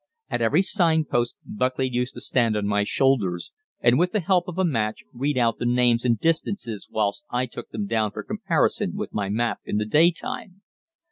[0.31, 4.47] At every sign post Buckley used to stand on my shoulders, and with the help
[4.47, 8.23] of a match read out the names and distances whilst I took them down for
[8.23, 10.63] comparison with my map in the day time.